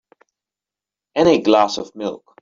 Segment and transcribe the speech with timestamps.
[1.13, 2.33] And a glass of milk.